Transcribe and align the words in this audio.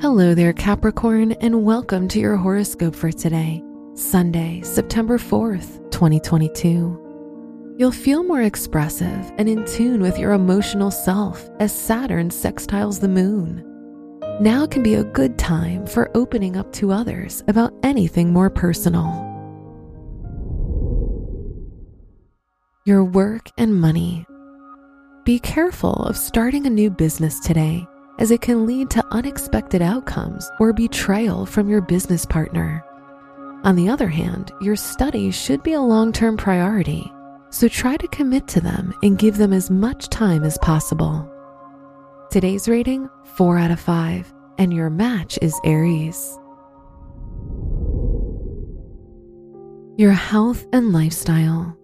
Hello 0.00 0.34
there, 0.34 0.52
Capricorn, 0.52 1.32
and 1.40 1.64
welcome 1.64 2.08
to 2.08 2.18
your 2.18 2.36
horoscope 2.36 2.96
for 2.96 3.12
today, 3.12 3.62
Sunday, 3.94 4.60
September 4.62 5.18
4th, 5.18 5.88
2022. 5.92 7.74
You'll 7.78 7.92
feel 7.92 8.24
more 8.24 8.42
expressive 8.42 9.32
and 9.38 9.48
in 9.48 9.64
tune 9.64 10.02
with 10.02 10.18
your 10.18 10.32
emotional 10.32 10.90
self 10.90 11.48
as 11.60 11.72
Saturn 11.72 12.28
sextiles 12.28 13.00
the 13.00 13.08
moon. 13.08 13.64
Now 14.40 14.66
can 14.66 14.82
be 14.82 14.96
a 14.96 15.04
good 15.04 15.38
time 15.38 15.86
for 15.86 16.10
opening 16.16 16.56
up 16.56 16.72
to 16.74 16.90
others 16.90 17.44
about 17.46 17.72
anything 17.84 18.32
more 18.32 18.50
personal. 18.50 19.06
Your 22.84 23.04
work 23.04 23.46
and 23.56 23.80
money. 23.80 24.26
Be 25.24 25.38
careful 25.38 25.94
of 25.94 26.18
starting 26.18 26.66
a 26.66 26.70
new 26.70 26.90
business 26.90 27.38
today 27.40 27.86
as 28.18 28.30
it 28.30 28.40
can 28.40 28.66
lead 28.66 28.90
to 28.90 29.04
unexpected 29.10 29.82
outcomes 29.82 30.50
or 30.60 30.72
betrayal 30.72 31.46
from 31.46 31.68
your 31.68 31.80
business 31.80 32.24
partner. 32.24 32.84
On 33.64 33.76
the 33.76 33.88
other 33.88 34.08
hand, 34.08 34.52
your 34.60 34.76
studies 34.76 35.34
should 35.34 35.62
be 35.62 35.72
a 35.72 35.80
long 35.80 36.12
term 36.12 36.36
priority, 36.36 37.10
so 37.50 37.66
try 37.66 37.96
to 37.96 38.08
commit 38.08 38.46
to 38.48 38.60
them 38.60 38.94
and 39.02 39.18
give 39.18 39.36
them 39.36 39.52
as 39.52 39.70
much 39.70 40.08
time 40.08 40.44
as 40.44 40.58
possible. 40.58 41.30
Today's 42.30 42.68
rating 42.68 43.08
4 43.36 43.58
out 43.58 43.70
of 43.70 43.80
5, 43.80 44.32
and 44.58 44.72
your 44.72 44.90
match 44.90 45.38
is 45.40 45.58
Aries. 45.64 46.38
Your 49.96 50.12
health 50.12 50.66
and 50.72 50.92
lifestyle. 50.92 51.76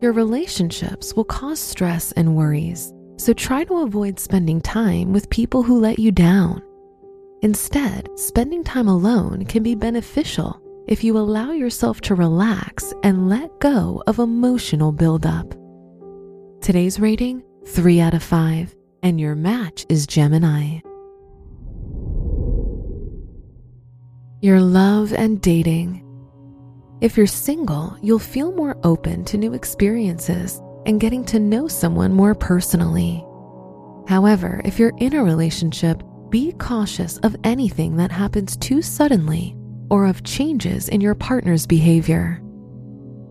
Your 0.00 0.12
relationships 0.12 1.14
will 1.14 1.24
cause 1.24 1.58
stress 1.58 2.12
and 2.12 2.36
worries 2.36 2.92
so 3.18 3.32
try 3.32 3.64
to 3.64 3.78
avoid 3.78 4.18
spending 4.18 4.60
time 4.60 5.12
with 5.12 5.28
people 5.28 5.62
who 5.62 5.80
let 5.80 5.98
you 5.98 6.12
down. 6.12 6.62
Instead, 7.42 8.08
spending 8.16 8.62
time 8.64 8.88
alone 8.88 9.44
can 9.44 9.62
be 9.62 9.74
beneficial 9.74 10.60
if 10.86 11.04
you 11.04 11.18
allow 11.18 11.50
yourself 11.50 12.00
to 12.00 12.14
relax 12.14 12.94
and 13.02 13.28
let 13.28 13.58
go 13.58 14.02
of 14.06 14.20
emotional 14.20 14.92
buildup. 14.92 15.52
Today's 16.60 16.98
rating 16.98 17.42
3 17.66 18.00
out 18.00 18.14
of 18.14 18.22
5, 18.22 18.74
and 19.02 19.20
your 19.20 19.34
match 19.34 19.84
is 19.88 20.06
Gemini. 20.06 20.78
Your 24.40 24.60
love 24.60 25.12
and 25.12 25.40
dating. 25.40 26.04
If 27.00 27.16
you're 27.16 27.26
single, 27.26 27.96
you'll 28.00 28.18
feel 28.20 28.52
more 28.52 28.76
open 28.84 29.24
to 29.26 29.36
new 29.36 29.54
experiences 29.54 30.60
and 30.88 30.98
getting 30.98 31.22
to 31.22 31.38
know 31.38 31.68
someone 31.68 32.12
more 32.12 32.34
personally. 32.34 33.22
However, 34.08 34.62
if 34.64 34.78
you're 34.78 34.96
in 34.96 35.14
a 35.14 35.22
relationship, 35.22 36.02
be 36.30 36.52
cautious 36.52 37.18
of 37.18 37.36
anything 37.44 37.96
that 37.96 38.10
happens 38.10 38.56
too 38.56 38.80
suddenly 38.80 39.54
or 39.90 40.06
of 40.06 40.24
changes 40.24 40.88
in 40.88 41.02
your 41.02 41.14
partner's 41.14 41.66
behavior. 41.66 42.42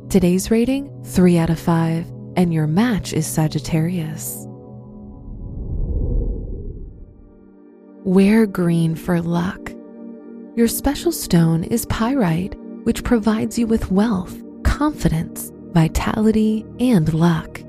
Today's 0.09 0.51
rating 0.51 1.03
3 1.03 1.39
out 1.39 1.49
of 1.49 1.59
5, 1.59 2.05
and 2.35 2.53
your 2.53 2.67
match 2.67 3.11
is 3.11 3.25
Sagittarius. 3.25 4.45
Wear 8.03 8.45
green 8.45 8.95
for 8.95 9.19
luck. 9.19 9.71
Your 10.55 10.67
special 10.67 11.11
stone 11.11 11.63
is 11.63 11.87
pyrite, 11.87 12.55
which 12.83 13.03
provides 13.03 13.57
you 13.59 13.65
with 13.67 13.91
wealth, 13.91 14.35
confidence, 14.63 15.46
vitality, 15.73 16.65
and 16.79 17.13
luck. 17.13 17.61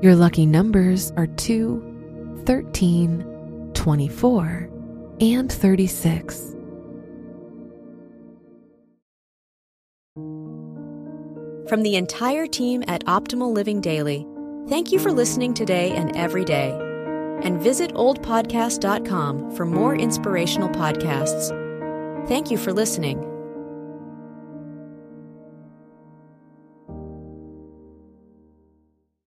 Your 0.00 0.14
lucky 0.14 0.46
numbers 0.46 1.12
are 1.16 1.26
2, 1.26 2.42
13, 2.46 3.70
24, 3.74 4.70
and 5.20 5.50
36. 5.50 6.54
From 11.68 11.82
the 11.82 11.96
entire 11.96 12.46
team 12.46 12.84
at 12.86 13.04
Optimal 13.06 13.52
Living 13.52 13.80
Daily, 13.80 14.26
thank 14.68 14.92
you 14.92 14.98
for 14.98 15.10
listening 15.10 15.54
today 15.54 15.92
and 15.92 16.14
every 16.14 16.44
day. 16.44 16.78
And 17.42 17.60
visit 17.60 17.92
oldpodcast.com 17.94 19.56
for 19.56 19.64
more 19.64 19.96
inspirational 19.96 20.68
podcasts. 20.68 21.48
Thank 22.28 22.50
you 22.50 22.58
for 22.58 22.72
listening. 22.72 23.33